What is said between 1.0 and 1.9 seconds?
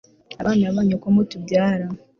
mutubyara